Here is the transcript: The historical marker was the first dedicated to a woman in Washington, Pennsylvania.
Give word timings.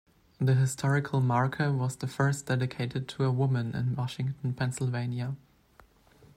The 0.39 0.55
historical 0.55 1.21
marker 1.21 1.71
was 1.71 1.95
the 1.95 2.07
first 2.07 2.47
dedicated 2.47 3.07
to 3.09 3.23
a 3.23 3.31
woman 3.31 3.75
in 3.75 3.93
Washington, 3.95 4.55
Pennsylvania. 4.55 5.35